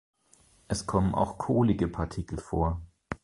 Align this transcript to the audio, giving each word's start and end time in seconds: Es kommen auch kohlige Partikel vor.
Es 0.67 0.87
kommen 0.87 1.13
auch 1.13 1.37
kohlige 1.37 1.87
Partikel 1.87 2.39
vor. 2.39 2.81